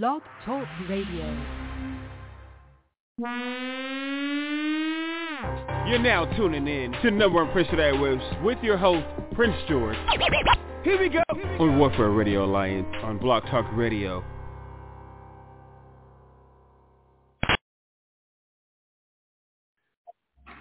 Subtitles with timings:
[0.00, 1.26] Blog Talk Radio.
[5.86, 9.98] You're now tuning in to Number One Prince of Airwaves with your host, Prince George.
[10.82, 14.24] Here we go on Warzone Radio Alliance on Blog Talk Radio.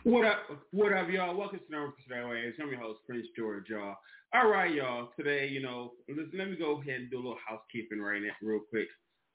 [0.04, 0.40] What up,
[0.72, 1.38] what up, y'all?
[1.38, 2.62] Welcome to Number One Prince of Airwaves.
[2.62, 3.96] I'm your host, Prince George, y'all.
[4.34, 5.10] All right, y'all.
[5.16, 8.34] Today, you know, let's, let me go ahead and do a little housekeeping right now,
[8.42, 8.88] real quick.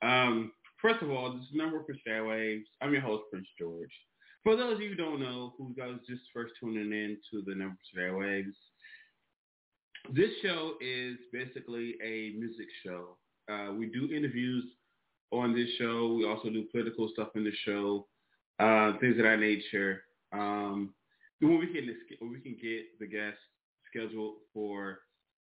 [0.03, 2.27] Um, first of all, this is Number Prince of
[2.83, 3.93] I'm your host, Prince George.
[4.43, 7.55] For those of you who don't know, who was just first tuning in to the
[7.55, 8.55] Number One Airwaves,
[10.15, 13.17] this show is basically a music show.
[13.51, 14.65] Uh, we do interviews
[15.33, 16.15] on this show.
[16.15, 18.07] We also do political stuff in the show,
[18.61, 20.03] uh, things of that nature.
[20.33, 20.95] Um,
[21.41, 23.41] when we can when we can get the guests
[23.91, 25.01] scheduled for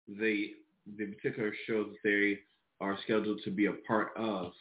[0.08, 0.52] the
[0.96, 2.38] the particular shows that they
[2.80, 4.52] are scheduled to be a part of,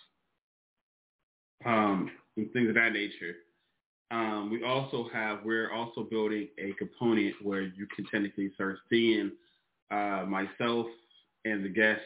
[1.65, 3.35] um, and things of that nature.
[4.11, 9.31] Um, we also have we're also building a component where you can technically start seeing
[9.91, 10.87] uh, myself
[11.45, 12.03] and the guests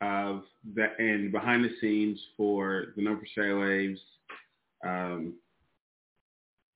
[0.00, 0.42] of
[0.74, 3.26] that and behind the scenes for the number
[3.58, 4.00] waves.
[4.86, 5.34] Um,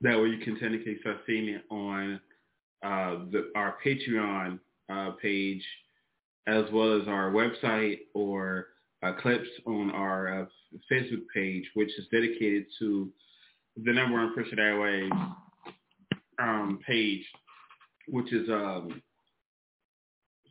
[0.00, 2.20] that way you can technically start seeing it on
[2.82, 4.58] uh, the, our Patreon
[4.90, 5.62] uh, page
[6.46, 8.66] as well as our website or
[9.02, 10.46] uh, clips on our uh,
[10.90, 13.08] Facebook page, which is dedicated to
[13.84, 15.10] the number one Christian Airways
[16.38, 17.24] um, page,
[18.08, 19.02] which is um,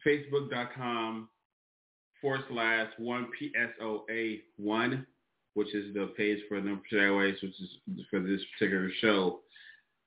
[0.06, 1.30] facebook.com
[2.22, 5.06] forward slash one PSOA one,
[5.54, 7.70] which is the page for the Airways, which is
[8.10, 9.40] for this particular show.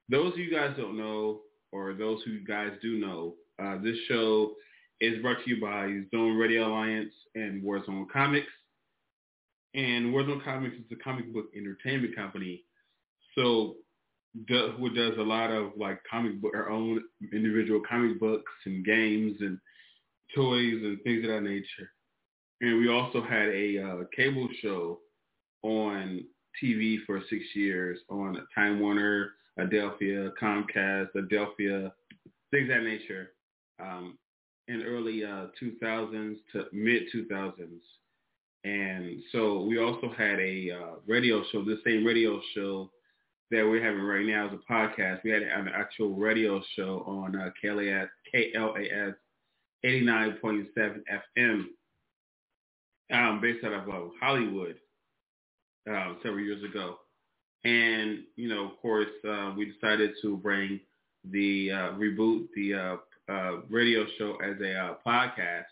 [0.09, 1.41] Those of you guys don't know,
[1.73, 4.53] or those who you guys do know, uh, this show
[5.03, 8.47] is brought to you by Zone Radio Alliance and Warzone Comics.
[9.75, 12.63] And Warzone Comics is a comic book entertainment company.
[13.35, 13.75] So
[14.47, 18.85] do, who does a lot of like comic book, our own individual comic books and
[18.85, 19.59] games and
[20.37, 21.91] toys and things of that nature.
[22.61, 25.01] And we also had a uh, cable show
[25.65, 26.25] on
[26.63, 31.91] TV for six years on Time Warner, Adelphia, Comcast, Adelphia,
[32.53, 33.33] things of that nature,
[33.81, 34.17] um,
[34.69, 37.81] in early uh, 2000s to mid 2000s.
[38.65, 42.91] And so we also had a uh, radio show, the same radio show
[43.51, 45.25] that we're having right now is a podcast.
[45.25, 49.15] We had an actual radio show on uh, KLAS, KLAS
[49.85, 51.03] 89.7
[51.45, 51.65] FM
[53.13, 54.77] um, based out of uh, Hollywood
[55.91, 56.99] uh, several years ago.
[57.65, 60.81] And, you know, of course, uh, we decided to bring
[61.31, 62.99] the uh, reboot the
[63.33, 65.65] uh, uh, radio show as a uh, podcast.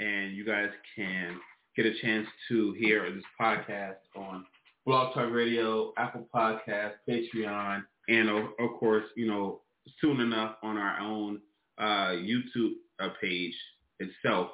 [0.00, 1.38] And you guys can
[1.76, 4.44] get a chance to hear this podcast on
[4.84, 9.60] Blog Talk Radio, Apple Podcast, Patreon, and of, course, you know,
[10.00, 11.40] soon enough on our own
[11.80, 12.72] YouTube
[13.20, 13.54] page
[14.00, 14.50] itself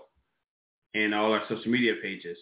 [0.94, 2.38] and all our social media pages.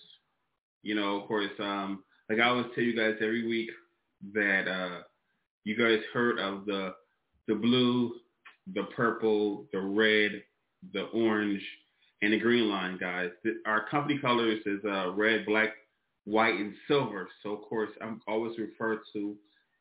[0.83, 3.71] You know, of course, um, like I always tell you guys every week
[4.33, 5.03] that uh,
[5.65, 6.95] you guys heard of the
[7.49, 8.13] the blue,
[8.73, 10.43] the purple, the red,
[10.93, 11.63] the orange,
[12.23, 13.31] and the green line, guys.
[13.67, 15.71] Our company colors is uh, red, black,
[16.25, 17.29] white, and silver.
[17.43, 19.37] So of course, I'm always referred to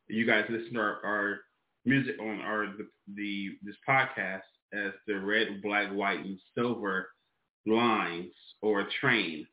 [0.08, 1.40] you guys listen to our, our
[1.86, 4.42] music on our the, the this podcast
[4.74, 7.10] as the red, black, white, and silver
[7.66, 8.32] lines
[8.62, 9.48] or train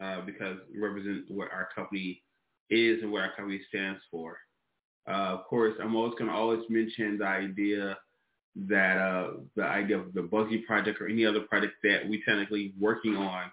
[0.00, 2.22] uh, because it represents what our company
[2.70, 4.36] is and what our company stands for.
[5.08, 7.96] Uh, of course, I'm always going to always mention the idea
[8.56, 12.72] that uh, the idea of the Bugsy project or any other project that we technically
[12.78, 13.50] working on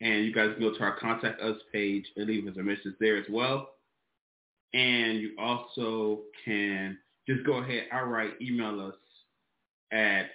[0.00, 2.92] and you guys can go to our contact us page and leave us a message
[3.00, 3.70] there as well.
[4.74, 8.94] And you also can just go ahead outright email us
[9.92, 10.30] at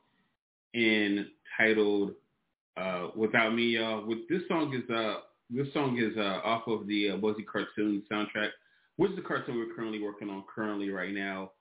[0.76, 2.12] entitled
[2.78, 5.18] uh, "Without Me." Y'all, with this song is uh,
[5.50, 8.50] this song is uh, off of the uh, Bugsy cartoon soundtrack,
[8.98, 11.52] which is the cartoon we're currently working on currently right now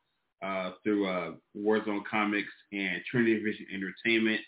[0.42, 4.40] uh, through uh, Warzone Comics and Trinity Vision Entertainment,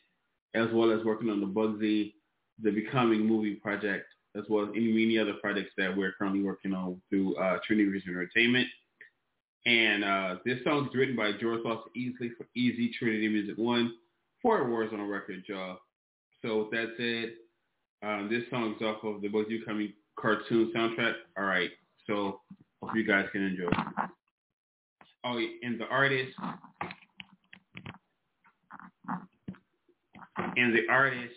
[0.57, 2.15] as well as working on the Bugsy
[2.63, 4.07] the Becoming movie project
[4.37, 7.91] as well as any many other projects that we're currently working on through uh, Trinity
[7.91, 8.67] Vision Entertainment.
[9.65, 13.95] And uh, this song is written by George Foster Easley for Easy Trinity Music One
[14.41, 15.79] for Awards on a Record, y'all.
[16.43, 21.15] So with that said, um, this song is off of the Bugsy Becoming cartoon soundtrack.
[21.39, 21.71] All right,
[22.07, 22.41] so
[22.83, 23.71] hope you guys can enjoy.
[25.25, 26.33] Oh, and the artist,
[30.39, 31.35] and the artist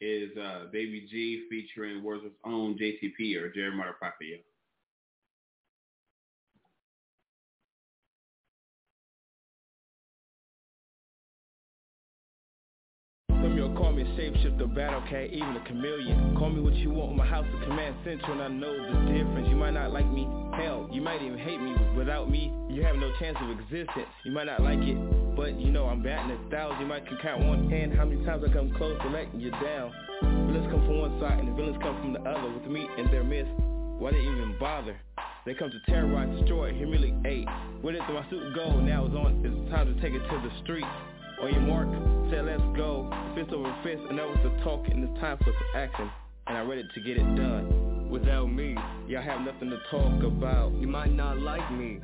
[0.00, 3.92] is uh, Baby G featuring Warzone's own JTP or Jeremiah.
[13.28, 16.36] Some call me a shapeshifter, battle cat, even a chameleon.
[16.38, 19.48] Call me what you want, my house is command central, and I know the difference.
[19.48, 21.74] You might not like me, hell, you might even hate me.
[21.96, 24.06] Without me, you have no chance of existence.
[24.24, 24.96] You might not like it,
[25.42, 26.80] but you know I'm batting a thousand.
[26.80, 29.50] You might can count one hand how many times I come close to letting you
[29.50, 29.90] down.
[30.22, 32.48] Villains come from one side and the villains come from the other.
[32.48, 33.50] With me in their midst,
[33.98, 34.96] why they even bother?
[35.44, 37.48] They come to terrorize, destroy, humiliate.
[37.80, 38.78] Where did my suit go?
[38.78, 39.42] Now it's on.
[39.42, 40.86] It's time to take it to the streets.
[41.42, 41.90] On your mark,
[42.30, 43.10] say let's go.
[43.34, 46.08] Fist over fist, enough was the talk, and it's time for some action.
[46.46, 47.91] And I'm ready to get it done.
[48.12, 48.76] Without me,
[49.08, 50.70] y'all have nothing to talk about.
[50.74, 51.98] You might not like me,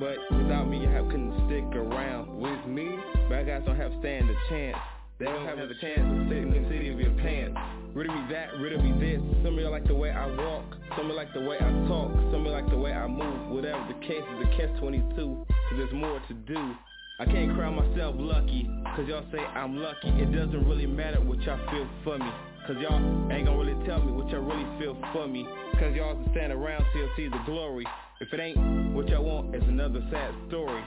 [0.00, 2.36] but without me, y'all couldn't stick around.
[2.36, 2.98] With me,
[3.30, 4.76] bad guys don't have stand a chance.
[5.20, 7.56] They don't have a chance to sit in the city of your pants.
[7.94, 9.22] Rid of me that, rid of me this.
[9.44, 10.64] Some of y'all like the way I walk.
[10.96, 12.10] Some of y'all like the way I talk.
[12.34, 13.54] Some of y'all like the way I move.
[13.54, 15.14] Whatever the case is, a catch 22.
[15.14, 16.74] Cause there's more to do.
[17.20, 18.68] I can't cry myself lucky.
[18.96, 20.08] Cause y'all say I'm lucky.
[20.08, 22.51] It doesn't really matter what y'all feel for me.
[22.66, 25.46] Cause y'all ain't gonna really tell me what y'all really feel for me.
[25.80, 27.84] Cause y'all can stand around till see the glory.
[28.20, 30.82] If it ain't what y'all want, it's another sad story.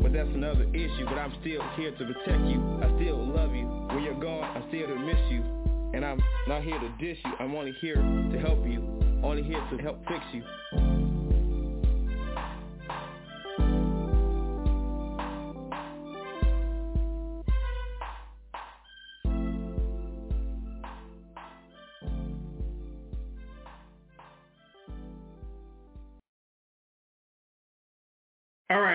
[0.00, 2.80] But that's another issue, but I'm still here to protect you.
[2.82, 3.66] I still love you.
[3.66, 5.44] When you're gone, I'm still to miss you.
[5.92, 7.32] And I'm not here to dish you.
[7.38, 8.82] I'm only here to help you.
[9.22, 11.01] Only here to help fix you.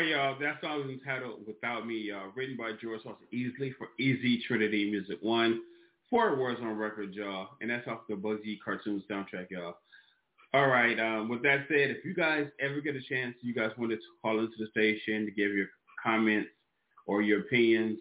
[0.08, 0.40] Y'all.
[0.40, 2.32] That song is entitled "Without Me," y'all.
[2.36, 5.62] Written by George Foster Easley for Easy Trinity Music One
[6.10, 9.76] for on Record, y'all, and that's off the Bugsy Cartoons soundtrack, y'all.
[10.54, 10.98] All right.
[10.98, 14.06] Um, with that said, if you guys ever get a chance, you guys wanted to
[14.22, 15.68] call into the station to give your
[16.02, 16.50] comments
[17.06, 18.00] or your opinions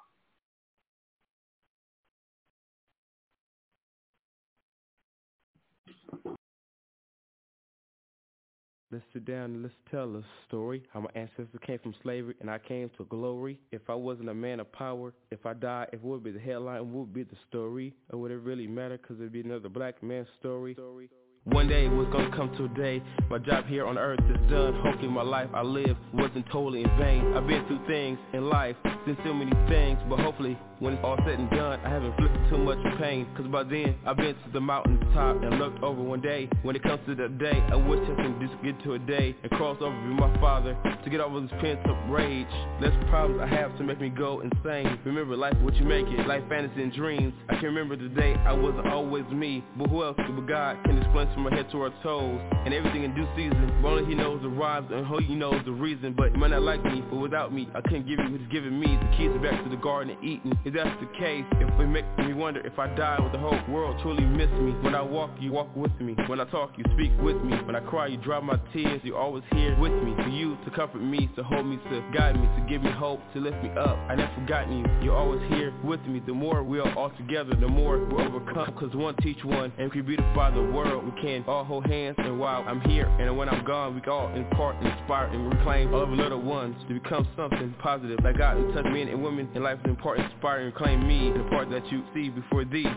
[8.91, 10.81] Let's sit down and let's tell a story.
[10.91, 13.59] How my ancestors came from slavery and I came to glory.
[13.71, 16.77] If I wasn't a man of power, if I died, it would be the headline,
[16.77, 17.93] it would be the story.
[18.11, 18.97] Or would it really matter?
[18.97, 20.73] Cause it'd be another black man's story.
[20.73, 21.11] story.
[21.45, 24.75] One day was gonna come to a day My job here on earth is done.
[24.75, 27.33] Hopefully my life I live wasn't totally in vain.
[27.33, 28.75] I've been through things in life,
[29.07, 32.49] seen so many things But hopefully when it's all said and done I haven't inflicted
[32.49, 33.27] too much pain.
[33.35, 36.47] Cause by then I've been to the mountain top And looked over one day.
[36.61, 39.35] When it comes to that day I wish I can just get to a day
[39.41, 42.45] And cross over with my father To get over this pent up rage.
[42.79, 44.99] Less problems I have to make me go insane.
[45.05, 46.27] Remember life what you make it.
[46.27, 47.33] Life fantasy and dreams.
[47.49, 50.99] I can remember the day I wasn't always me But who else but God can
[50.99, 52.39] explain from our head to our toes.
[52.65, 55.71] And everything in due season Only he knows the rhymes and who he knows the
[55.71, 56.13] reason.
[56.13, 58.51] But you might not like me, but without me I couldn't give you what he's
[58.51, 58.87] giving me.
[58.87, 60.57] The keys are back to the garden of Eden.
[60.65, 63.59] If that's the case, if it makes me wonder If I die, would the whole
[63.69, 64.71] world truly miss me?
[64.81, 66.15] When I walk, you walk with me.
[66.27, 67.55] When I talk, you speak with me.
[67.63, 69.01] When I cry, you dry my tears.
[69.03, 70.13] You're always here with me.
[70.15, 73.19] For you to comfort me, to hold me, to guide me To give me hope,
[73.33, 73.97] to lift me up.
[74.09, 76.21] I never forgotten you, you're always here with me.
[76.25, 78.73] The more we are all together, the more we're overcome.
[78.79, 82.63] Cause one teach one, and we beautify the world can all hold hands and while
[82.67, 83.05] I'm here.
[83.05, 86.93] And when I'm gone we all impart, inspire and reclaim all of little ones to
[86.99, 88.19] become something positive.
[88.23, 91.43] Like God touch men and women in life and impart, inspire and claim me the
[91.49, 92.87] part that you see before thee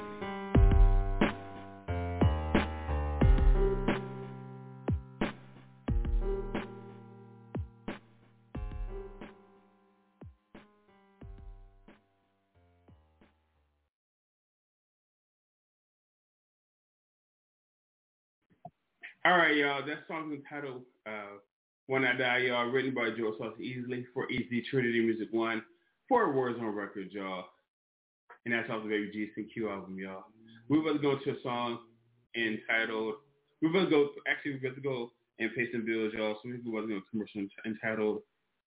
[19.26, 19.84] All right, y'all.
[19.86, 21.38] That song's entitled uh,
[21.86, 22.66] "When I Die," y'all.
[22.66, 25.62] Written by Joe Sauce Easley for Easy Trinity Music One.
[26.08, 27.44] for words on record, y'all.
[28.44, 30.24] And that's off the Baby G CQ album, y'all.
[30.68, 31.78] We're about to go to a song
[32.36, 33.14] entitled.
[33.62, 34.08] We're about to go.
[34.28, 36.36] Actually, we're about to go and pay some bills, y'all.
[36.42, 38.20] So we're about to go to a commercial entitled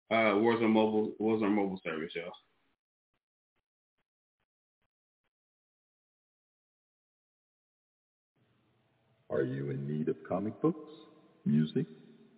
[0.09, 2.31] uh, "Warzone Mobile." Warzone Mobile Service, y'all.
[9.29, 10.89] Are you in need of comic books,
[11.45, 11.85] music,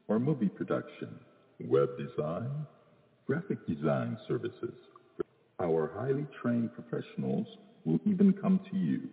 [0.08, 1.20] or movie production,
[1.60, 2.50] web design,
[3.28, 4.74] graphic design services?
[5.60, 7.46] Our highly trained professionals
[7.86, 9.08] will even come to you.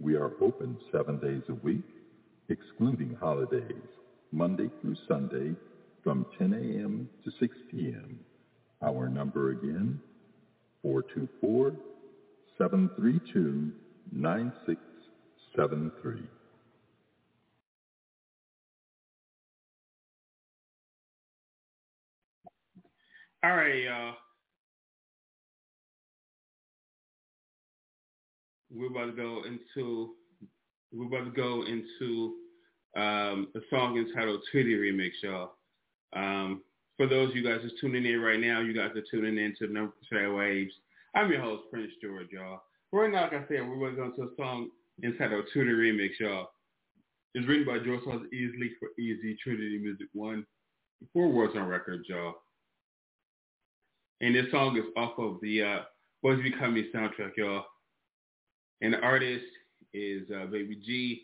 [0.00, 1.84] We are open seven days a week,
[2.48, 3.76] excluding holidays,
[4.32, 5.54] Monday through Sunday
[6.02, 7.08] from 10 a.m.
[7.24, 8.18] to 6 p.m.
[8.82, 10.00] Our number again,
[10.84, 11.72] 424-732-9673.
[23.44, 24.14] All right, y'all.
[28.70, 30.14] We're about to go into
[30.92, 32.34] we're about to go into
[32.96, 35.52] um, a song entitled Tweety Remix, y'all.
[36.14, 36.62] Um,
[36.98, 39.54] for those of you guys just tuning in right now, you guys are tuning in
[39.58, 40.72] to Number Waves.
[41.14, 42.60] I'm your host, Prince George, y'all.
[42.92, 44.70] Right now, like I said, we're going to a song
[45.04, 46.48] entitled Trinity Remix, y'all.
[47.34, 50.44] It's written by George Sauce Easley for Easy Trinity Music One.
[51.12, 52.34] Four words on record, y'all.
[54.20, 55.78] And this song is off of the uh,
[56.24, 57.64] Boys Become Me soundtrack, y'all.
[58.80, 59.44] And the artist
[59.94, 61.22] is uh, Baby G,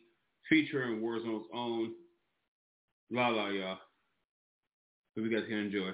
[0.49, 1.95] featuring Warzone's own
[3.11, 3.79] Lala, y'all.
[5.17, 5.91] Hope you guys can enjoy.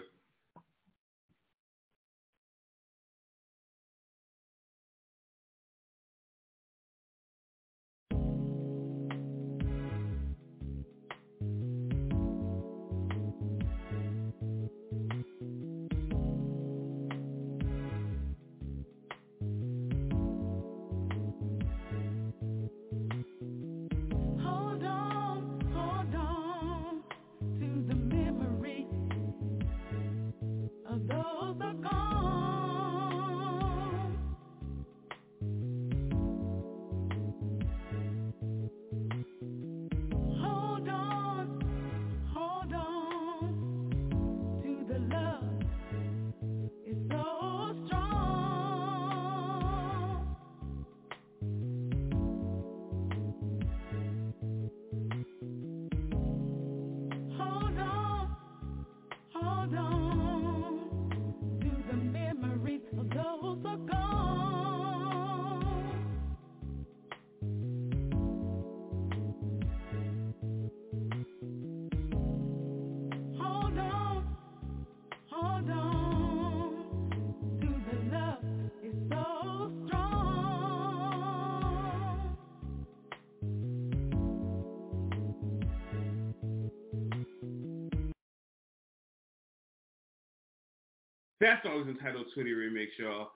[91.41, 93.31] That song is entitled Tweety Remix, y'all.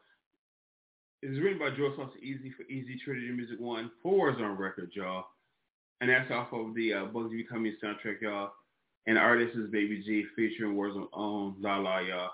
[1.22, 5.24] It's written by Joe Sauce Easy for Easy Trinity Music One, four Warzone Records, y'all.
[6.02, 8.52] And that's off of the uh, Bugsy Becoming soundtrack, y'all.
[9.06, 12.28] And artist is Baby G featuring Warzone own La La, y'all.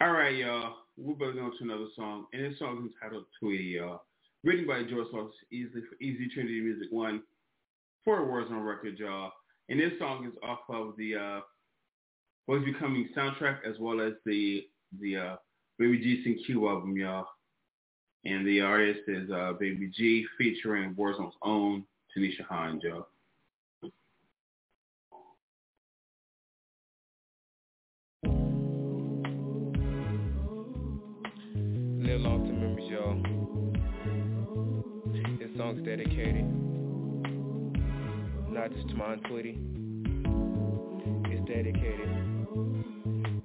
[0.00, 0.76] All right, y'all.
[0.96, 2.24] We're to go to another song.
[2.32, 4.00] And this song is entitled Tweety, y'all.
[4.44, 7.22] Written by Joe Sauce Easy for Easy Trinity Music One,
[8.02, 9.32] four Warzone Records, y'all.
[9.68, 11.40] And this song is off of the uh,
[12.48, 14.66] Bugsy Becoming soundtrack as well as the
[15.00, 15.36] the uh,
[15.78, 17.26] Baby G Sing Q album, y'all.
[18.24, 21.84] And the artist is uh, Baby G featuring Warzone's own
[22.16, 23.06] Tanisha Hines, y'all.
[32.02, 33.22] Live long to memories, y'all.
[35.38, 36.44] This song's dedicated
[38.56, 39.58] not just to my Tweety.
[41.30, 42.08] It's dedicated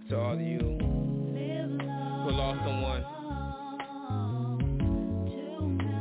[0.10, 0.91] to all of you
[2.52, 3.04] lost someone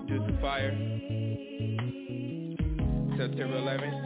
[0.09, 0.73] to fire.
[3.17, 3.99] September 11th.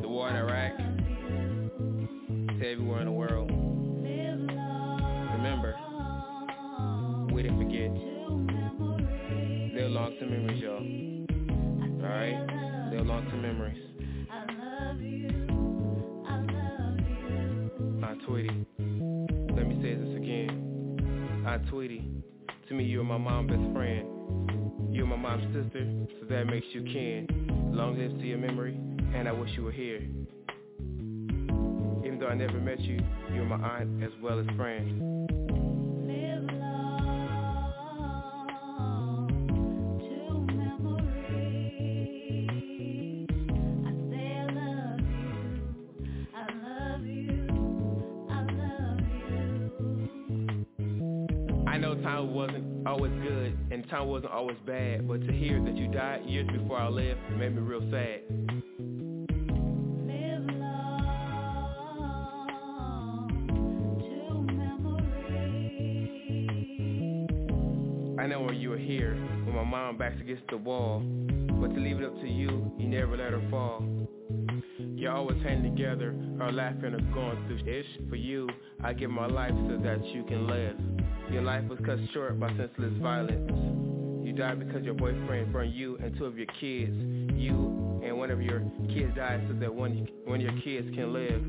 [0.00, 0.76] The war in Iraq.
[2.60, 3.50] To everywhere in the world.
[5.34, 5.74] Remember,
[7.34, 7.92] we didn't forget.
[9.74, 10.82] Live long to memories, y'all.
[12.02, 12.38] Alright?
[12.92, 13.89] Live long to memories.
[21.50, 22.08] Aunt Tweety.
[22.68, 24.06] To me, you're my mom's best friend.
[24.94, 25.84] You're my mom's sister,
[26.20, 27.26] so that makes you kin.
[27.72, 28.78] Long live to your memory,
[29.16, 30.00] and I wish you were here.
[32.04, 33.00] Even though I never met you,
[33.34, 35.49] you're my aunt as well as friend.
[54.00, 57.54] Time wasn't always bad, but to hear that you died years before I left made
[57.54, 58.20] me real sad.
[68.18, 71.02] I know when you were here, when my mom backs against the wall,
[71.60, 73.82] but to leave it up to you, you never let her fall.
[74.78, 77.86] You're always hanging together, or laughing or going through ish.
[78.08, 78.48] For you,
[78.82, 80.76] I give my life so that you can live.
[81.30, 83.89] Your life was cut short by senseless violence.
[84.22, 86.92] You died because your boyfriend burned you and two of your kids.
[87.34, 91.12] You and one of your kids died so that one, one of your kids can
[91.12, 91.42] live.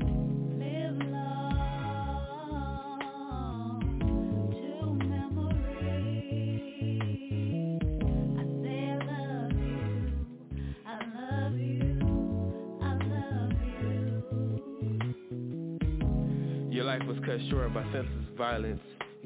[16.70, 18.80] Your life was cut short by senseless violence.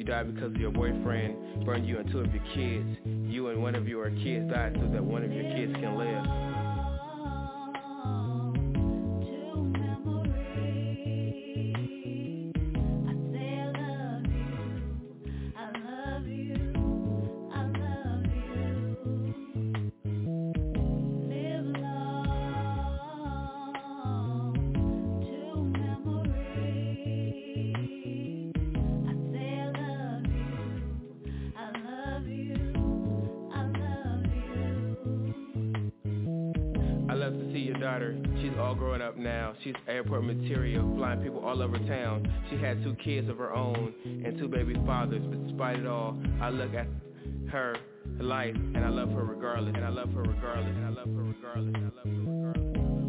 [0.07, 2.87] Died because of your boyfriend burned you and two of your kids.
[3.05, 6.56] You and one of your kids died so that one of your kids can live.
[42.67, 45.23] Had two kids of her own and two baby fathers.
[45.29, 46.87] But despite it all, I look at
[47.51, 47.77] her
[48.21, 49.75] life and I love her regardless.
[49.77, 50.75] And I love her regardless.
[50.77, 51.75] And I love her regardless.
[51.75, 53.06] And I love her regardless.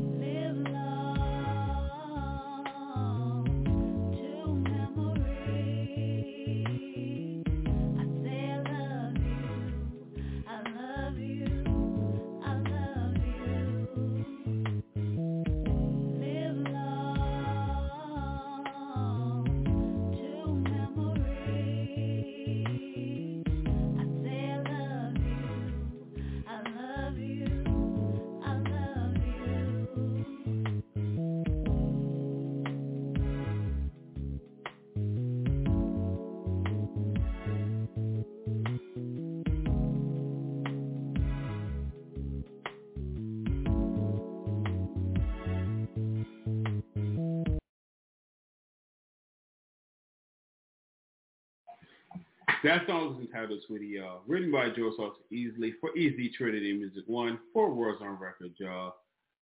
[52.67, 54.23] That song is entitled Tweety Y'all.
[54.27, 58.95] Written by Joe Sauce Easley for Easy Trinity Music One for Warzone Records, y'all.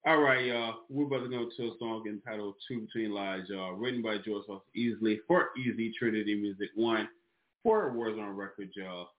[0.07, 0.77] All right, y'all.
[0.89, 3.73] We're about to go to a song entitled Truth Between Lies, y'all.
[3.73, 7.07] Written by George Foster Easley for Easy Trinity Music One
[7.62, 9.10] for Warzone Records, y'all.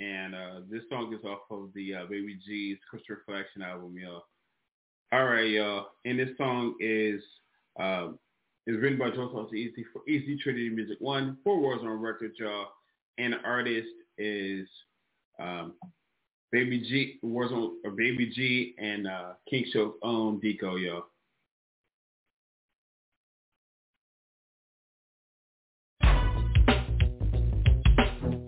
[0.00, 4.24] And uh, this song is off of the uh, Baby G's Crystal Reflection album, y'all.
[5.12, 5.86] All right, y'all.
[6.04, 7.22] And this song is
[7.78, 8.18] um,
[8.66, 12.66] is written by George Foster Easy for Easy Trinity Music One for Warzone Records, y'all.
[13.18, 14.68] And the artist is
[15.40, 15.74] um,
[16.50, 21.04] Baby G Warzone or Baby G and uh, King Show's own Deco, y'all.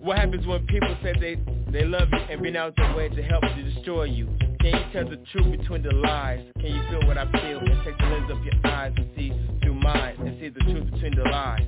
[0.01, 1.35] What happens when people say they,
[1.71, 4.27] they love you and been out their way to help to destroy you?
[4.59, 6.45] Can you tell the truth between the lies?
[6.59, 9.31] Can you feel what I feel and take the lens of your eyes and see
[9.61, 11.61] through mine and see the truth between the lies?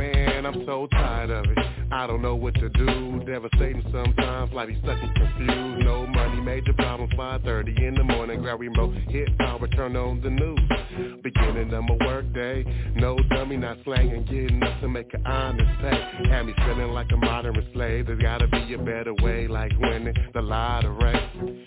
[0.00, 1.58] Man, I'm so tired of it.
[1.92, 3.22] I don't know what to do.
[3.26, 5.84] Devastating sometimes, like he's stuck and confused.
[5.84, 7.12] No money, major problems.
[7.12, 11.20] 5:30 in the morning, grab remote, hit power, turn on the news.
[11.22, 15.70] Beginning of my work day, no dummy, not slanging, getting up to make an honest
[15.82, 16.28] pay.
[16.30, 18.06] Had me feeling like a modern slave.
[18.06, 21.20] There's gotta be a better way, like winning the lottery.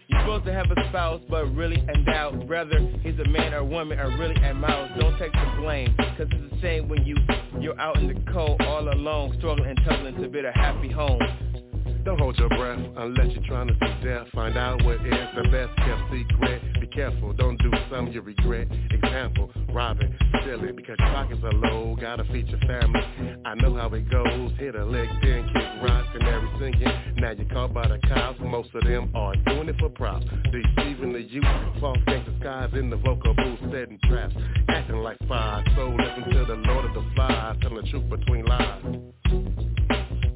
[0.08, 2.48] You're supposed to have a spouse, but really in doubt.
[2.48, 4.89] Whether he's a man or woman or really a mouse.
[5.00, 7.15] Don't take the blame, cause it's a shame when you,
[7.63, 11.19] you're out in the cold all alone, struggling and tumbling to build a happy home.
[12.06, 14.28] Don't hold your breath unless you're trying to see death.
[14.36, 16.62] Find out what is the best kept secret.
[16.82, 18.68] Be careful, don't do something you regret.
[18.92, 21.96] Example, robbing, stealing because your pockets are low.
[22.00, 23.02] Gotta feed your family.
[23.46, 24.52] I know how it goes.
[24.58, 27.16] Hit a lick, then kick rocks and every singing.
[27.18, 28.39] Now you're caught by the cops.
[28.42, 30.26] Most of them are doing it for props.
[30.52, 31.46] Deceiving the youth.
[31.80, 34.36] False gangster skies in the vocal booth, setting traps.
[34.68, 35.66] Acting like spies.
[35.78, 37.58] So listen to the Lord of the Flies.
[37.62, 38.84] Telling the truth between lies.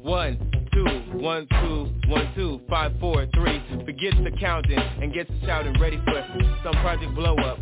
[0.02, 3.62] One, two, one, two, one, two, five, four, three.
[3.84, 6.24] Forget the counting and get to shouting, ready for
[6.62, 7.58] some project blow up.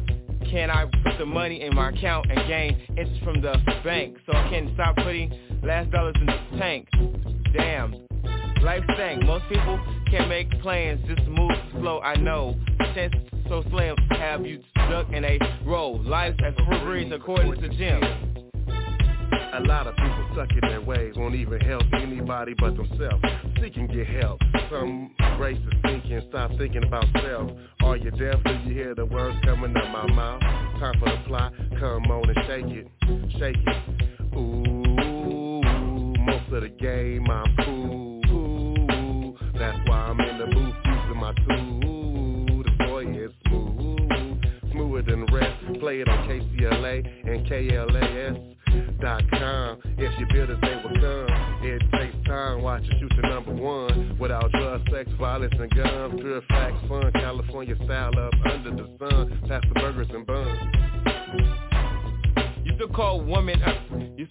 [0.51, 4.33] Can I put the money in my account and gain interest from the bank so
[4.33, 6.89] I can stop putting last dollars in the tank?
[7.53, 7.93] Damn,
[8.63, 9.25] life stank.
[9.25, 12.01] Most people can't make plans, just move slow.
[12.01, 12.57] I know.
[12.95, 13.15] Chance
[13.49, 15.93] so slim, have you stuck in a row.
[16.05, 18.36] Life's as free according to Jim.
[19.33, 23.25] A lot of people stuck in their ways, won't even help anybody but themselves.
[23.61, 24.41] Seeking get help.
[24.71, 25.11] Some
[25.41, 27.51] racist thinking, stop thinking about self.
[27.83, 28.43] Are you deaf?
[28.45, 30.41] Do you hear the words coming out my mouth?
[30.41, 32.89] Time for the plot, come on and shake it,
[33.39, 34.37] shake it.
[34.37, 35.63] Ooh,
[36.21, 39.37] most of the game I'm cool.
[39.59, 42.63] That's why I'm in the booth using my tool.
[42.63, 45.81] The boy is smooth, smoother than rest.
[45.81, 48.56] Play it on KCLA and KLAS
[49.01, 49.79] dot com.
[49.99, 51.63] If you build it, they will come.
[51.63, 54.17] It takes time, watch you shoot the number one.
[54.19, 56.21] Without drugs, sex, violence, and guns.
[56.21, 59.41] Pure facts, fun, California style up under the sun.
[59.49, 60.59] Pass the burgers and buns.
[62.65, 63.75] You still call woman, uh,
[64.17, 64.27] you,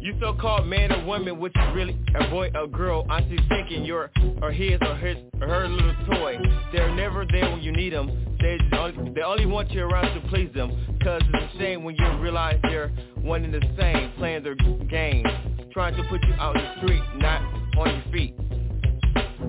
[0.00, 3.06] you still call man or woman, which is really avoid a boy or girl.
[3.08, 4.10] Aren't you thinking you're
[4.42, 6.38] or his or his or her little toy?
[6.72, 8.27] They're never there when you need them.
[8.40, 10.70] They only, they only want you around to please them.
[11.02, 15.24] Cause it's a shame when you realize they're one and the same, playing their game,
[15.72, 17.42] trying to put you out in the street, not
[17.78, 18.34] on your feet.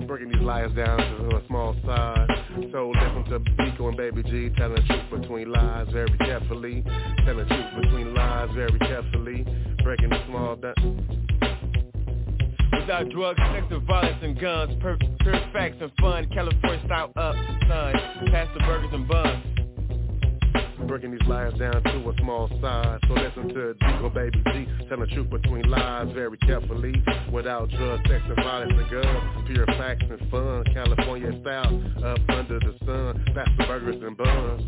[0.06, 2.28] Breaking these liars down to a small size.
[2.72, 6.82] So listen to Deco and Baby G telling the truth between lies very carefully.
[7.24, 9.46] Telling the truth between lies very carefully.
[9.84, 11.49] Breaking the small down.
[12.72, 14.98] Without drugs, sex, and violence and guns, pure,
[15.52, 16.28] facts and fun.
[16.32, 19.50] California style up the sun, past the burgers and buns
[20.90, 22.98] breaking these lies down to a small size.
[23.06, 26.92] So listen to Deco Baby G, telling the truth between lies very carefully.
[27.32, 30.64] Without drugs, sex, and violence and guns, pure facts and fun.
[30.74, 34.62] California style, up under the sun, fast burgers and buns.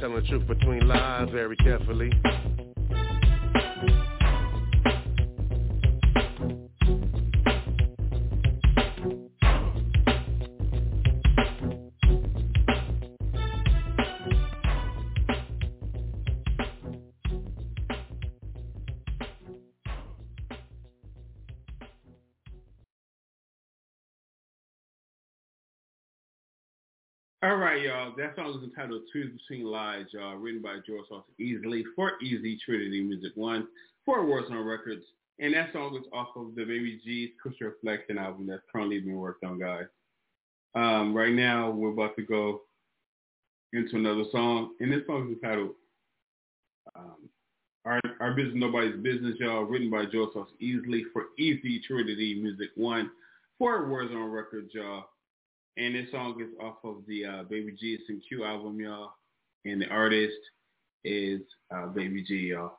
[0.00, 2.10] Telling the truth between lies very carefully.
[27.44, 28.14] All right, y'all.
[28.16, 32.58] That song is entitled Truth Between Lies, y'all, written by George Foster Easley for Easy
[32.64, 33.68] Trinity Music One
[34.06, 35.04] for Warzone Records.
[35.38, 39.18] And that song is off of the Baby G's Crystal Reflection album that's currently being
[39.18, 39.84] worked on, guys.
[40.74, 42.62] Um, right now, we're about to go
[43.74, 45.74] into another song, and this song is entitled
[46.96, 47.28] um,
[47.84, 52.70] Our, Our Business Nobody's Business, y'all, written by George Foster Easley for Easy Trinity Music
[52.74, 53.10] One
[53.58, 55.04] for Warzone Records, y'all.
[55.76, 59.10] And this song is off of the uh, Baby G and Q album, y'all.
[59.64, 60.36] And the artist
[61.04, 61.40] is
[61.74, 62.78] uh, Baby G, y'all.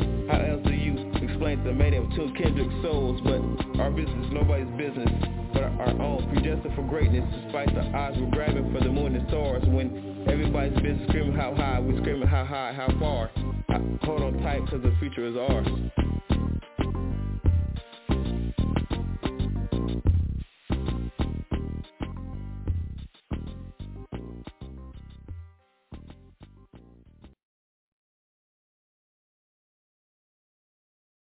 [0.31, 3.19] How else do you explain to the mating of two kindred souls?
[3.19, 5.09] But our business is nobody's business
[5.51, 6.31] but our own.
[6.31, 9.61] Predestined for greatness despite the odds we're grabbing for the moon and stars.
[9.67, 13.29] When everybody's business screaming how high, we screaming how high, how far.
[14.03, 15.67] Hold on tight cause the future is ours.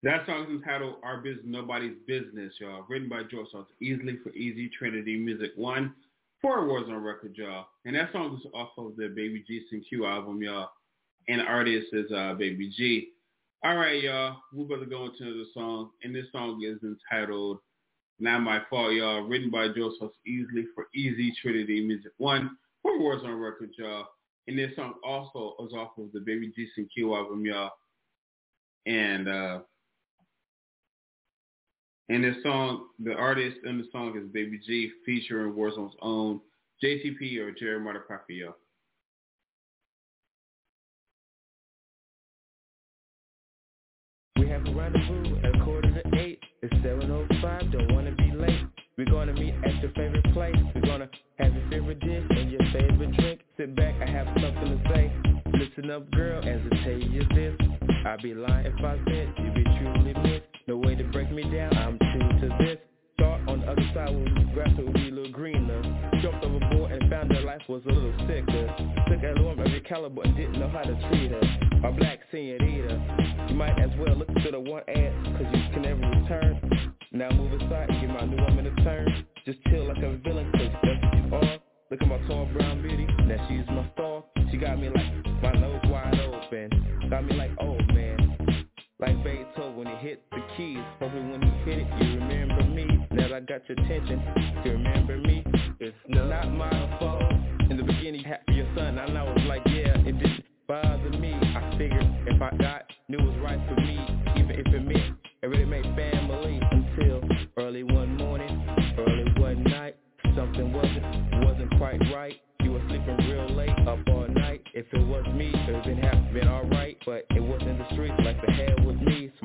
[0.04, 2.84] That song is entitled Our Business Nobody's Business, y'all.
[2.88, 5.94] Written by George Sauce Easley for Easy Trinity Music One.
[6.40, 7.66] Four awards on record, y'all.
[7.84, 10.70] And that song is off of the Baby G Q album, y'all.
[11.28, 13.10] And the artist is uh, Baby G.
[13.62, 14.38] All right, y'all.
[14.52, 15.90] We're about to go into the song.
[16.02, 17.58] And this song is entitled
[18.18, 19.20] Not My Fault, y'all.
[19.20, 22.56] Written by George Sauce Easley for Easy Trinity Music One.
[22.82, 24.06] Four awards on record, y'all.
[24.48, 27.70] And this song also is off of the Baby G Q album, y'all.
[28.84, 29.60] And uh,
[32.08, 36.40] and this song, the artist in the song is Baby G featuring Warzone's own
[36.82, 38.54] JTP or Jeremiah Papio.
[44.38, 46.40] We have a rendezvous at quarter to eight.
[46.62, 48.66] It's 7.05, don't want to be late.
[48.98, 50.54] We're to meet at your favorite place.
[50.74, 53.40] We're to have your favorite dish and your favorite drink.
[53.56, 55.12] Sit back, I have something to say.
[55.54, 57.56] Listen up, girl, as I tell you this.
[58.04, 60.51] I'd be lying if I said you'd be truly missed.
[60.72, 62.78] No way to break me down, I'm true to this.
[63.18, 65.82] Thought on the other side when the grass would be a little greener.
[66.22, 68.74] Jumped overboard and found that life was a little sicker.
[69.06, 71.42] Took a woman your caliber and didn't know how to treat her.
[71.84, 73.46] A black senorita.
[73.50, 76.96] You might as well look to the one ad, cause you can never return.
[77.12, 79.26] Now move aside and give my new woman a turn.
[79.44, 81.58] Just chill like a villain, cause that's what you are.
[81.90, 84.24] Look at my tall brown beauty, now she's my star.
[84.50, 86.70] She got me like my nose wide open.
[87.10, 87.50] Got me like,
[90.56, 90.78] keys.
[91.00, 92.86] Hopefully when he hit it, you remember me.
[93.12, 94.22] That I got your attention,
[94.64, 94.91] you remember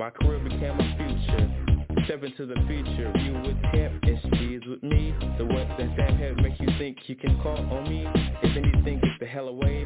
[0.07, 2.05] my career became my future.
[2.05, 5.13] Step into the future, you with him and she's with me.
[5.37, 5.43] The
[5.77, 8.07] does that have make you think you can call on me?
[8.41, 9.76] If anything, get the hell away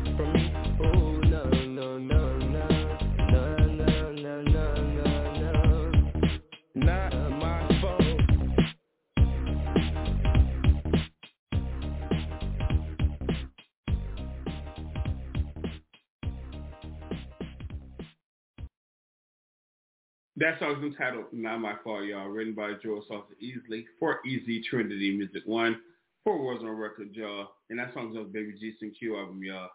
[20.41, 25.15] That song's entitled Not My Fault, y'all, written by Joel Salter Easley for Easy Trinity
[25.15, 25.79] Music One.
[26.23, 27.49] Four awards on record, y'all.
[27.69, 29.69] And that song's on Baby G Q album, y'all.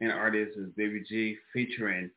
[0.00, 2.08] And the artist is Baby G featuring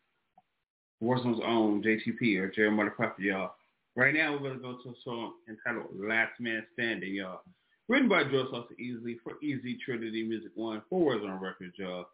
[1.02, 3.54] Warzone's own JTP or Jeremiah Prophet, y'all.
[3.95, 7.41] Right now we're gonna go to a song entitled Last Man Standing, y'all.
[7.88, 10.84] Written by Joel Salter Easley for Easy Trinity Music One.
[10.91, 12.06] Four awards on record, y'all.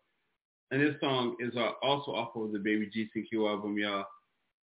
[0.71, 4.05] And this song is uh, also off of the Baby G Q album, y'all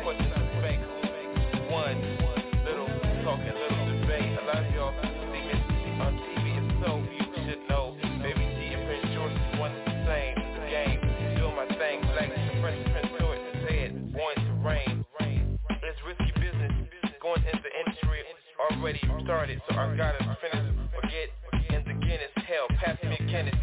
[0.00, 0.82] questioning the fake.
[1.68, 1.98] One,
[2.64, 2.88] little
[3.24, 4.38] talking, little debate.
[4.38, 5.52] A lot of y'all see me
[6.00, 7.96] on TV, and so you should know.
[8.24, 10.34] Baby G and Prince George is one the same.
[10.72, 11.00] Game,
[11.36, 12.32] doing my thing, black
[12.64, 15.04] Prince, Prince George said, born to reign.
[15.20, 16.72] It's risky business,
[17.20, 18.24] going into the industry
[18.82, 21.30] already started, so I gotta finish or get
[21.70, 22.32] in the Guinness.
[22.36, 23.54] Hell, pass me a Guinness.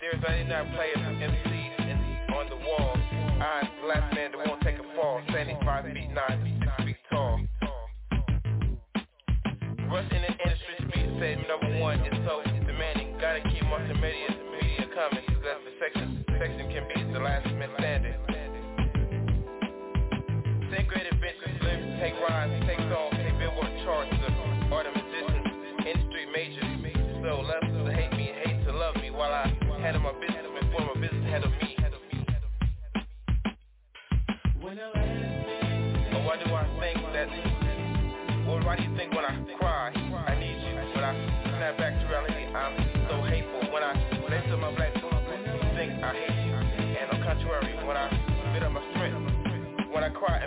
[0.00, 1.53] There's 99 players from MCs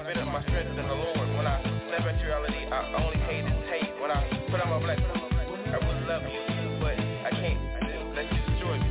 [0.08, 1.60] I cry and up my strength in the Lord, when I
[1.92, 3.92] back to reality, I only hate and hate.
[4.00, 5.36] When I put on my black boots,
[5.68, 7.60] I would love you, but I can't
[8.16, 8.88] let you destroy me.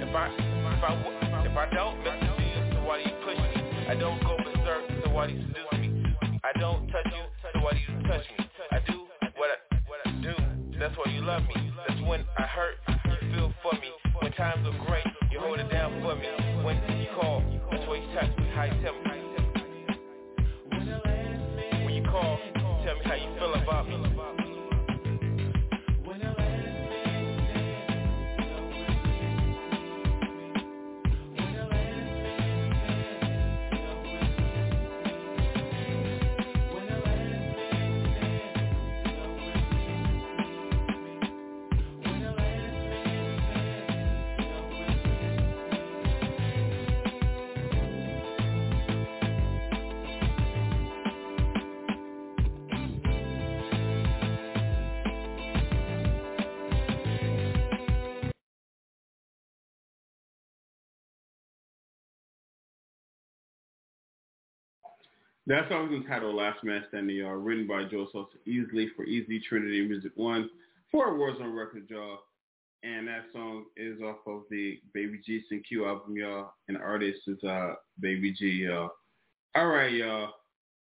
[0.00, 0.96] If I, if I,
[1.44, 3.84] if I don't you, so why do you push me?
[3.84, 6.16] I don't go berserk, so why do you seduce me?
[6.42, 8.48] I don't touch you, so why do you touch me?
[8.72, 9.04] I do
[9.36, 10.32] what I, what I do,
[10.80, 11.70] that's why you love me.
[11.86, 12.76] That's when I hurt,
[18.56, 19.13] why you
[65.46, 69.38] That song is entitled Last Man Standing, y'all, written by Joe Sosa Easley for Easy
[69.46, 70.48] Trinity Music One
[70.90, 72.20] for Warzone Records, y'all.
[72.82, 76.54] And that song is off of the Baby G and Q album, y'all.
[76.68, 78.92] And the artist is uh Baby G, y'all.
[79.54, 80.30] All right, y'all.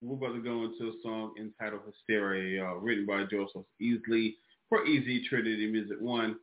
[0.03, 4.35] We're about to go into a song entitled Hysteria, y'all, written by Joe Sosa Easley
[4.69, 6.35] for Easy Trinity Music One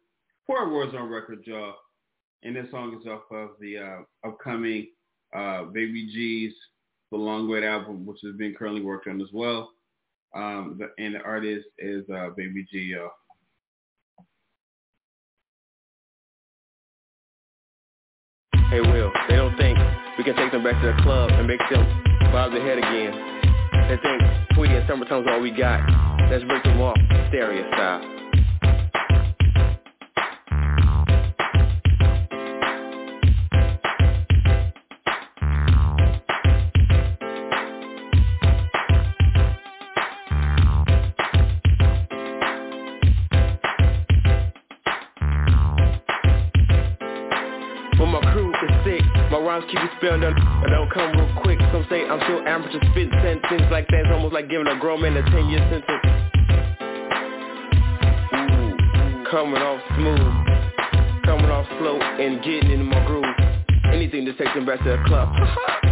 [0.45, 1.75] for Warzone Records, y'all.
[2.43, 4.89] And this song is off of the uh, upcoming
[5.37, 6.53] uh, Baby G's
[7.11, 9.71] the Long Wait album, which is being currently worked on as well.
[10.35, 12.95] Um, the, and the artist is uh, Baby G.
[12.95, 13.09] Uh,
[18.71, 19.79] Hey Will, they don't think
[20.19, 21.87] we can take them back to the club and make them
[22.31, 23.39] bob their head again.
[23.89, 24.23] They think
[24.55, 25.81] Tweety and Summertime's all we got.
[26.31, 26.99] Let's break them off,
[27.31, 28.18] stereo style.
[49.69, 51.59] Keep it spelled on I don't come real quick.
[51.73, 54.01] Some say I'm still amateur spitting sentences like that.
[54.01, 56.05] It's almost like giving a grown man a 10 year sentence.
[58.33, 63.25] Ooh, coming off smooth, coming off slow and getting into my groove.
[63.93, 65.29] Anything to take them back to the club.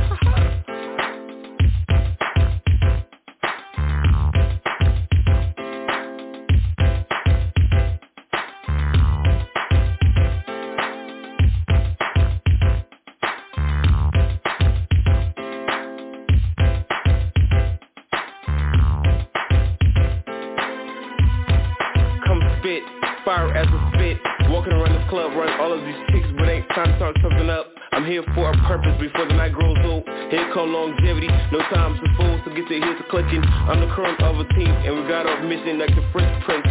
[33.68, 36.65] I'm the current of a team, and we got our mission like the Fresh Prince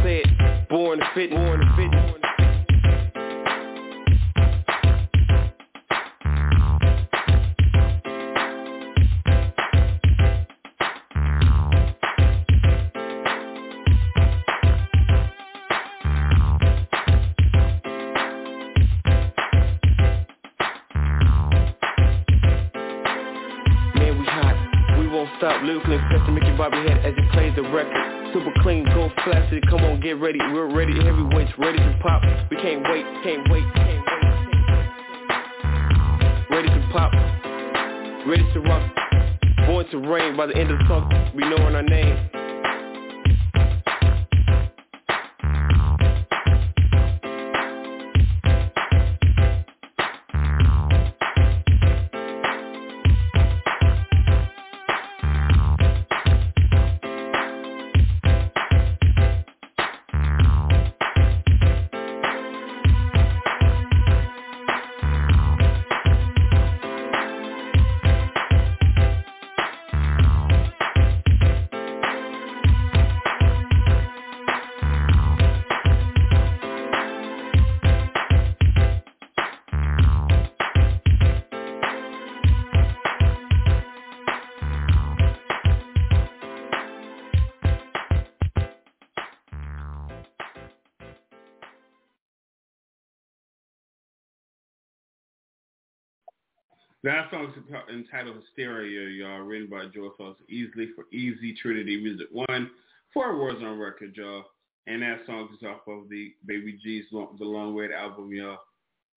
[97.06, 102.26] That song is entitled Hysteria, y'all, written by Joe Phelps Easley for Easy Trinity Music
[102.32, 102.72] One,
[103.14, 104.46] for Warzone record, y'all.
[104.88, 108.58] And that song is off of the Baby G's The Long Way to album, y'all.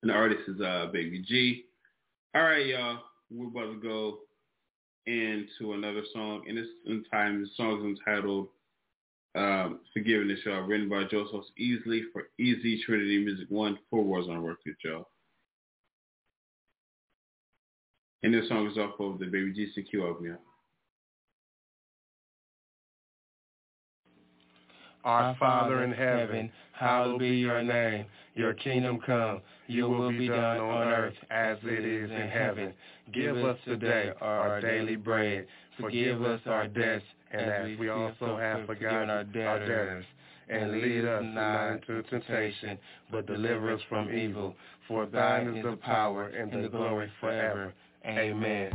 [0.02, 1.64] And the artist is uh, Baby G.
[2.34, 2.98] All right, y'all.
[3.30, 4.18] We're about to go
[5.06, 6.42] into another song.
[6.46, 6.66] And this
[7.10, 8.48] time, the song is entitled
[9.34, 14.46] um, Forgiveness, y'all, written by Joe Phelps Easley for Easy Trinity Music One, for Warzone
[14.46, 15.08] record, y'all.
[18.22, 20.38] And this song is off of the Baby GCQ album.
[25.04, 28.06] Our Father in heaven, hallowed be your name.
[28.34, 32.74] Your kingdom come, your will be done on earth as it is in heaven.
[33.14, 35.46] Give us today our daily bread.
[35.80, 40.04] Forgive us our debts, and as we also have forgiven our debtors.
[40.50, 42.78] And lead us not into temptation,
[43.12, 44.54] but deliver us from evil.
[44.88, 47.72] For thine is the power and the glory forever.
[48.08, 48.70] Amen.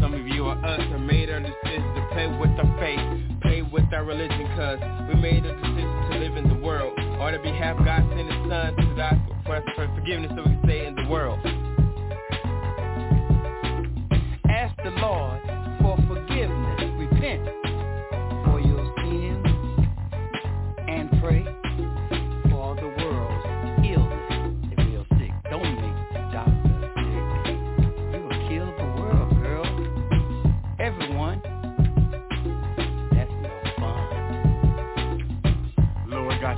[0.00, 3.62] Some of you are us and made our decision to play with our faith, play
[3.62, 4.78] with our religion, cause
[5.08, 6.96] we made a decision to live in the world.
[7.18, 10.54] Or to behalf God sent his son to die for us for forgiveness so we
[10.54, 11.40] can stay in the world.
[14.48, 15.40] Ask the Lord
[15.80, 16.80] for forgiveness.
[16.98, 17.42] Repent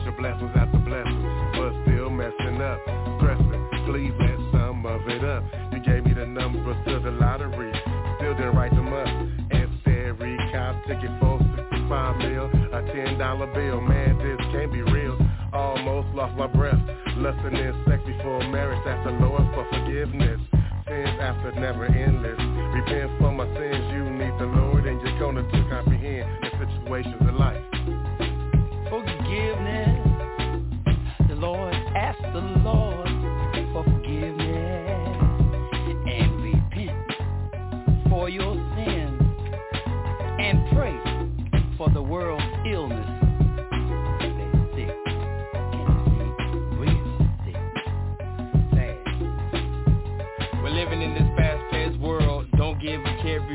[0.08, 2.80] Lord blessings after blessings, but still messing up,
[3.20, 3.68] stressing.
[3.84, 5.44] Please let some of it up.
[5.72, 7.72] You gave me the numbers to the lottery,
[8.16, 9.08] still didn't write them up.
[9.52, 13.80] Instead, recount ticket for 65 mil, a ten dollar bill.
[13.82, 15.18] Man, this can't be real.
[15.52, 16.80] Almost lost my breath,
[17.16, 18.80] lusting in sex before marriage.
[18.86, 20.40] Ask the Lord for forgiveness.
[20.88, 22.40] Sins after never endless.
[22.72, 23.84] Repent for my sins.
[23.92, 27.28] You need the Lord, and you're gonna to comprehend the situations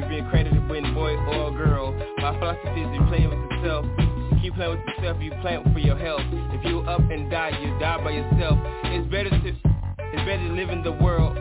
[0.05, 1.93] if you've credited with boy or girl.
[2.17, 3.85] My philosophy is you playing with yourself.
[3.97, 6.21] You keep playing with yourself, you playing for your health.
[6.51, 8.59] If you up and die, you die by yourself.
[8.91, 11.35] It's better to it's better to live in the world,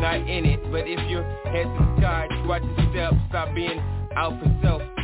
[0.00, 0.60] not in it.
[0.72, 3.12] But if you're head to the sky, watch your step.
[3.28, 3.78] Stop being
[4.16, 4.95] out for self.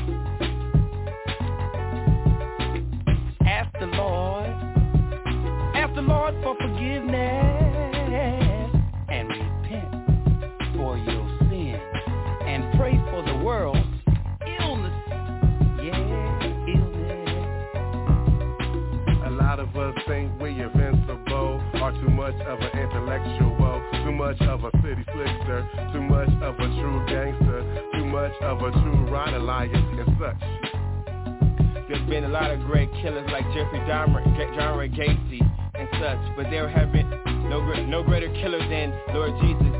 [37.48, 39.72] No, no greater killer than Lord Jesus.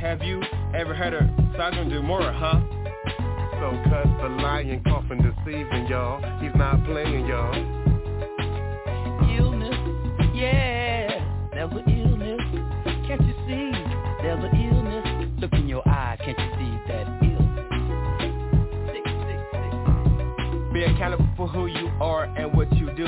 [0.00, 0.42] Have you
[0.74, 1.22] ever heard of
[1.56, 2.60] Sodom do Gomorrah, huh?
[3.60, 6.20] So cuss the lion, coughing, deceiving, y'all.
[6.40, 7.54] He's not playing, y'all.
[9.36, 9.78] Illness,
[10.34, 11.24] yeah,
[11.54, 12.40] that an illness.
[13.06, 13.72] Can't you see?
[14.22, 15.06] There's an illness.
[15.40, 17.44] Look in your eye, can't you see that illness?
[20.74, 23.06] Be accountable for who you are and what you do.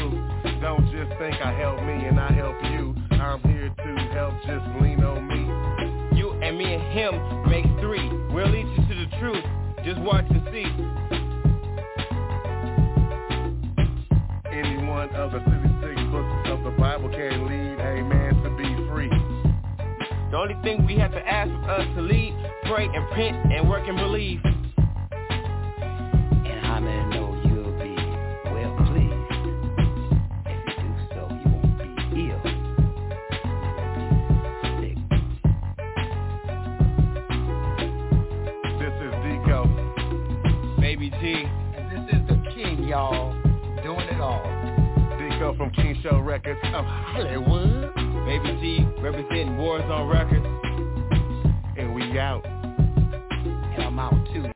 [0.61, 4.65] Don't just think I help me and I help you I'm here to help, just
[4.83, 6.19] lean on me.
[6.19, 8.09] You and me and him make three.
[8.33, 9.45] We'll lead you to the truth.
[9.85, 10.67] Just watch and see.
[14.53, 19.11] Anyone of the 66 books of the Bible can lead a man to be free.
[20.31, 23.69] The only thing we have to ask of us to lead, pray and print and
[23.69, 24.41] work and believe.
[46.77, 47.95] Of Hollywood.
[48.27, 50.45] Baby G representing Warzone Records.
[51.79, 52.45] And we out.
[52.45, 54.51] And I'm out too.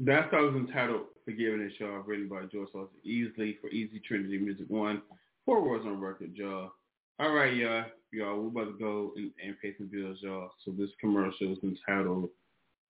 [0.00, 4.66] That song is entitled and Shaw, written by George Lawson Easley for Easy Trinity Music
[4.68, 5.02] One.
[5.44, 6.72] For Warzone record, y'all.
[7.20, 7.84] All right, y'all.
[8.10, 10.50] Y'all, we're about to go and, and pay some bills, y'all.
[10.64, 12.28] So this commercial is entitled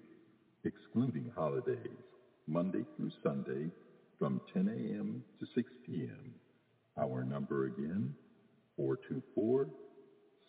[0.63, 1.99] excluding holidays,
[2.47, 3.69] Monday through Sunday
[4.17, 5.25] from 10 a.m.
[5.41, 6.33] to 6 p.m.
[6.97, 8.15] Our number again,
[8.77, 9.67] 424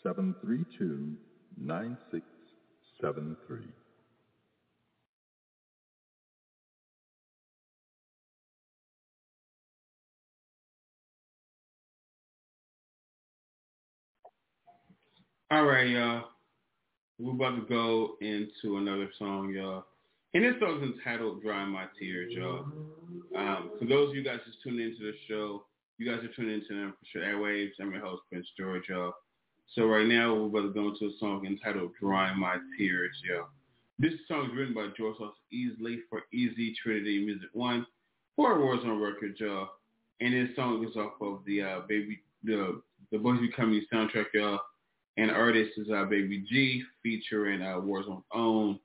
[0.02, 1.16] 732
[1.60, 3.58] 9673.
[15.50, 16.24] All right, y'all.
[17.18, 19.86] We're about to go into another song, y'all.
[20.34, 22.66] And this song is entitled Dry My Tears, y'all.
[23.34, 25.64] Um, for those of you guys just tuning into the show,
[25.96, 27.22] you guys are tuning into sure.
[27.22, 27.70] Airwaves.
[27.80, 29.14] I'm your host, Prince George, y'all.
[29.74, 33.48] So right now, we're about to go into a song entitled Dry My Tears, y'all.
[33.98, 37.86] This song is written by George Lawson Easley for Easy Trinity Music One,
[38.34, 39.68] for Warzone Records, y'all.
[40.20, 42.80] And this song is off of the uh, Baby, the
[43.12, 44.60] the Boys Becoming soundtrack, y'all.
[45.18, 47.78] And artist is uh, Baby G, featuring uh,
[48.32, 48.78] own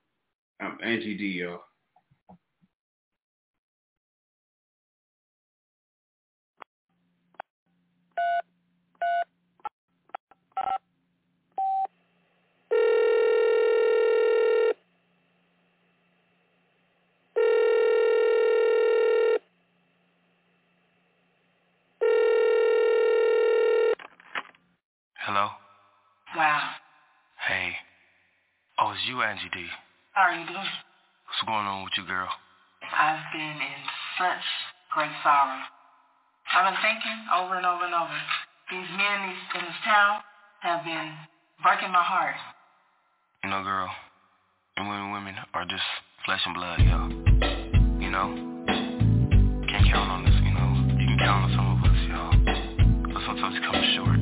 [0.61, 1.61] um, Angie D, y'all.
[25.25, 25.47] Hello?
[26.35, 26.71] Wow.
[27.47, 27.71] Hey.
[28.77, 29.63] Oh, it's you, Angie D.
[30.11, 30.67] How are you doing?
[31.31, 32.27] What's going on with you, girl?
[32.83, 33.81] I've been in
[34.19, 34.43] such
[34.91, 35.63] great sorrow.
[36.51, 38.19] I've been thinking over and over and over.
[38.67, 40.19] These men in this town
[40.59, 41.15] have been
[41.63, 42.35] breaking my heart.
[43.45, 43.87] You know, girl,
[44.75, 45.87] and women, women are just
[46.25, 46.99] flesh and blood, yo.
[48.03, 48.27] You know?
[49.71, 50.99] Can't count on this, you know?
[50.99, 52.19] You can count on some of us, yo.
[53.07, 54.12] But sometimes it comes short.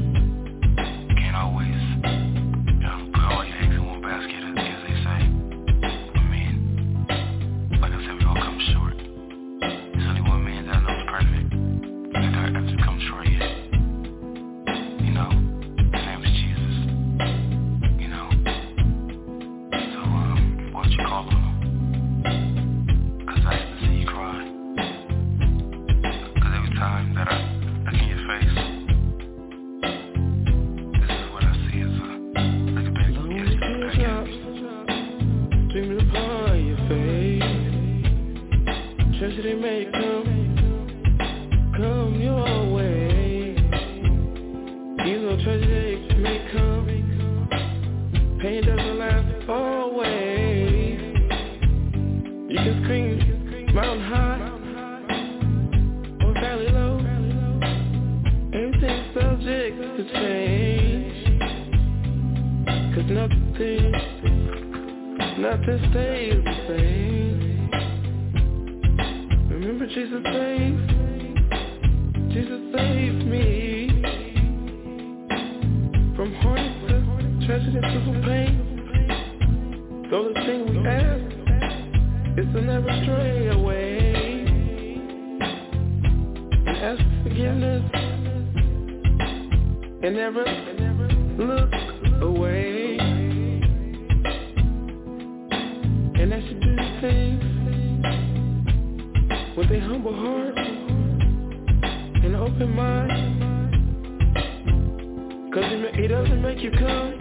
[60.04, 61.26] To change.
[62.96, 63.92] Cause nothing,
[65.38, 67.70] nothing stays the same.
[69.50, 70.90] Remember Jesus saved,
[72.34, 73.48] Jesus saved me
[76.16, 76.96] from heartache to
[77.46, 78.54] tragedy to some pain.
[80.10, 81.32] The only thing we ask
[82.40, 84.12] is to never stray away
[86.82, 88.01] ask for forgiveness
[90.04, 90.44] and never
[91.38, 91.72] look
[92.24, 92.98] away.
[96.20, 97.44] And that should do things
[99.56, 100.58] with a humble heart
[102.24, 103.12] and open mind.
[105.54, 107.18] Cause he, doesn't make you come.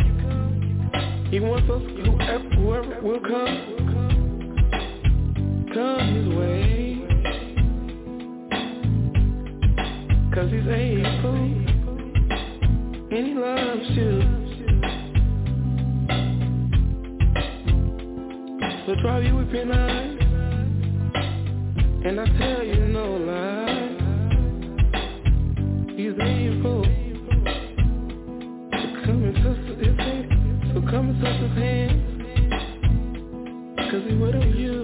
[1.30, 3.56] He wants us, whoever, whoever will come,
[5.74, 6.96] come his way.
[10.32, 11.69] Cause he's able
[13.10, 14.22] and he loves you.
[18.86, 19.52] So drive you with
[22.06, 23.96] and I tell you no lie.
[25.96, 26.14] He's
[29.04, 30.26] come and touch his hand,
[30.90, 31.56] come and touch his
[33.90, 34.04] cause
[34.46, 34.79] with you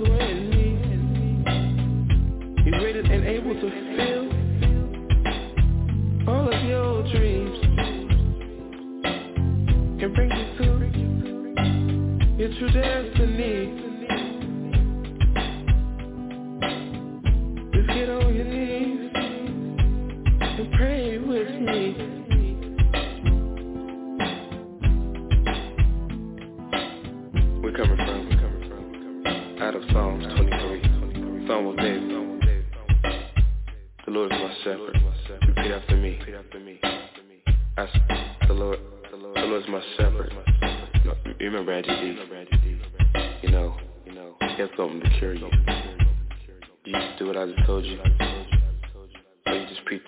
[12.67, 13.17] Just.
[27.63, 32.11] We're coming from, we're coming from, out of Psalms 23, Psalm David.
[34.07, 34.97] The Lord is my shepherd.
[35.47, 36.19] Repeat after me.
[38.49, 38.79] The Lord.
[39.11, 40.33] The Lord is my shepherd.
[41.41, 42.17] Remember Angie D?
[43.47, 45.49] You know, you know, he has something to cure you.
[46.85, 47.97] You just do what I just told you.
[49.47, 50.03] Or you just repeat,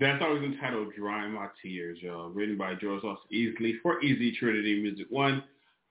[0.00, 2.28] That song was entitled Dry My Tears, y'all.
[2.28, 5.42] Written by George Ross Easley for Easy Trinity Music One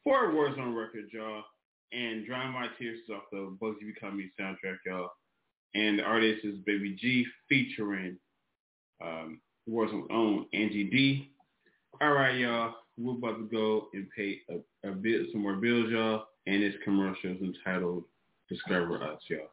[0.02, 1.44] for Warzone Records, y'all.
[1.92, 5.10] And Dry My Tears is off the Bugsy Becoming soundtrack, y'all.
[5.76, 8.18] And the artist is Baby G featuring
[9.04, 11.32] um, Warzone own Angie D.
[12.00, 12.76] All right, y'all.
[12.98, 16.28] We're about to go and pay a, a bit some more bills, y'all.
[16.46, 18.06] And this commercial is entitled
[18.48, 19.50] Discover Us, y'all.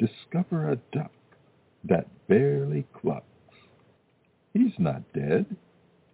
[0.00, 1.12] Discover a duck
[1.84, 3.24] that barely clucks.
[4.54, 5.56] He's not dead.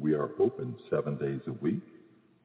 [0.00, 1.82] We are open seven days a week,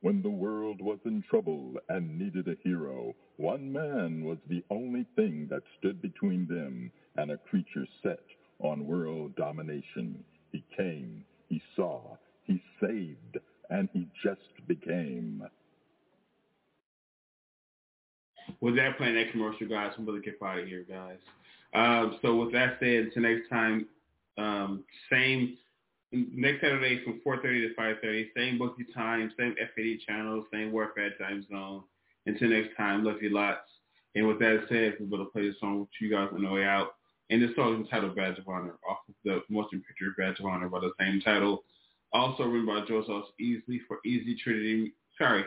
[0.00, 5.06] When the world was in trouble and needed a hero, one man was the only
[5.14, 8.24] thing that stood between them and a creature set
[8.58, 10.24] on world domination.
[10.50, 13.38] He came, he saw, he saved,
[13.70, 15.42] and he just became.
[18.60, 21.18] With that playing that commercial, guys, I'm gonna get out of here, guys.
[21.74, 23.86] Um, so with that said, until next time,
[24.38, 25.56] um, same
[26.12, 31.44] next Saturday from 4.30 to 5.30, same bookie time, same FAD channel, same Warfare time
[31.50, 31.82] zone.
[32.26, 33.68] Until next time, love you lots.
[34.14, 36.50] And with that said, we're going to play the song with you guys on the
[36.50, 36.94] way out.
[37.30, 40.46] And this song is entitled Badge of Honor, off of the motion picture Badge of
[40.46, 41.64] Honor by the same title.
[42.14, 44.92] Also written by Joe Sauce Easley for Easy Trinity.
[45.18, 45.44] Sorry,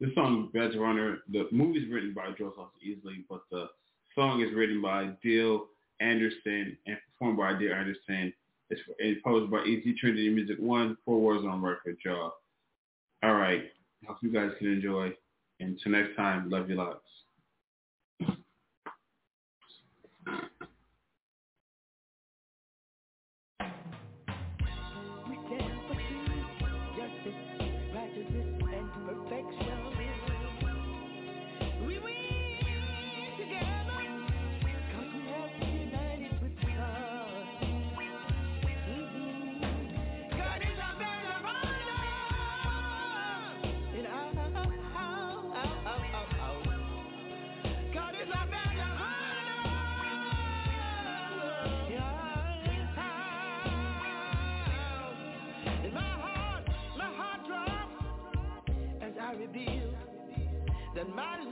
[0.00, 1.18] this song Badge Runner.
[1.32, 3.68] The movie is written by Joe Sauce Easley, but the
[4.14, 5.66] song is written by Dill
[6.00, 8.32] Anderson and performed by Dill Anderson.
[8.70, 12.34] It's, it's posed by Easy Trinity Music One, For Warzone Record, y'all.
[13.22, 13.64] All right.
[14.06, 15.12] Hope you guys can enjoy.
[15.60, 16.76] And until next time, love you
[61.08, 61.16] lots.
[61.16, 61.43] my